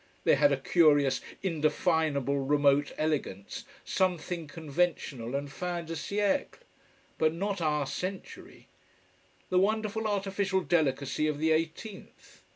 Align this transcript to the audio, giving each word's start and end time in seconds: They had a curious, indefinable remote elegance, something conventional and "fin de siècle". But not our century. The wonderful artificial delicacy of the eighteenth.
They 0.23 0.33
had 0.33 0.51
a 0.51 0.57
curious, 0.57 1.21
indefinable 1.43 2.39
remote 2.39 2.91
elegance, 2.97 3.65
something 3.85 4.47
conventional 4.47 5.35
and 5.35 5.51
"fin 5.53 5.85
de 5.85 5.93
siècle". 5.93 6.57
But 7.19 7.35
not 7.35 7.61
our 7.61 7.85
century. 7.85 8.67
The 9.51 9.59
wonderful 9.59 10.07
artificial 10.07 10.61
delicacy 10.61 11.27
of 11.27 11.37
the 11.37 11.51
eighteenth. 11.51 12.41